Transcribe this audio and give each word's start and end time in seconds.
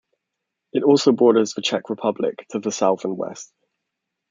It 0.73 0.81
also 0.81 1.11
borders 1.11 1.53
the 1.53 1.61
Czech 1.61 1.91
Republic 1.91 2.47
to 2.49 2.57
the 2.59 2.71
south 2.71 3.05
and 3.05 3.15
west. 3.15 3.53